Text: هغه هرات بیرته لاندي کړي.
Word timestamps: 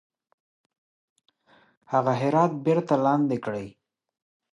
هغه 1.91 2.11
هرات 2.21 2.51
بیرته 2.65 2.95
لاندي 3.05 3.37
کړي. 3.45 3.67